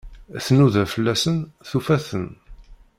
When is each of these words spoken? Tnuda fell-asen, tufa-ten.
Tnuda 0.45 0.83
fell-asen, 0.93 1.37
tufa-ten. 1.69 2.27